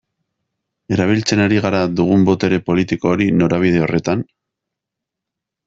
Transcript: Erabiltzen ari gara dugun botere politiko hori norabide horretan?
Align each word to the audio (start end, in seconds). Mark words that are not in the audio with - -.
Erabiltzen 0.95 1.43
ari 1.43 1.59
gara 1.65 1.81
dugun 1.99 2.25
botere 2.29 2.61
politiko 2.71 3.13
hori 3.13 3.29
norabide 3.43 3.85
horretan? 3.89 4.27